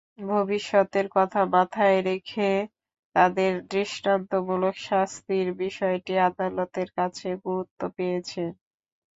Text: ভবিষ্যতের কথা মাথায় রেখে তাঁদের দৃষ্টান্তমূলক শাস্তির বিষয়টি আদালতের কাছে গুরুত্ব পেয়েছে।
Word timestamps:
ভবিষ্যতের 0.27 1.07
কথা 1.15 1.41
মাথায় 1.53 1.99
রেখে 2.03 2.49
তাঁদের 3.15 3.51
দৃষ্টান্তমূলক 3.71 4.75
শাস্তির 4.87 5.47
বিষয়টি 5.61 6.13
আদালতের 6.27 6.89
কাছে 6.97 7.27
গুরুত্ব 7.45 7.81
পেয়েছে। 7.95 8.43